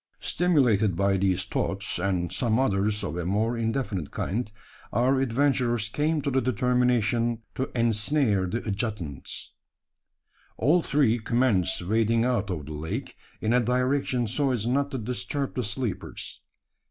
Stimulated 0.19 0.95
by 0.95 1.15
these 1.15 1.45
thoughts 1.45 1.99
and 1.99 2.33
some 2.33 2.57
others 2.57 3.03
of 3.03 3.15
a 3.17 3.23
more 3.23 3.55
indefinite 3.55 4.09
kind 4.09 4.51
our 4.91 5.19
adventurers 5.21 5.89
came 5.89 6.23
to 6.23 6.31
the 6.31 6.41
determination 6.41 7.43
to 7.53 7.69
ensnare 7.77 8.47
the 8.47 8.65
adjutants! 8.65 9.53
All 10.57 10.81
three 10.81 11.19
commenced 11.19 11.83
wading 11.83 12.25
out 12.25 12.49
of 12.49 12.65
the 12.65 12.73
lake 12.73 13.15
in 13.41 13.53
a 13.53 13.59
direction 13.59 14.25
so 14.25 14.49
as 14.49 14.65
not 14.65 14.89
to 14.89 14.97
disturb 14.97 15.53
the 15.53 15.61
sleepers. 15.63 16.41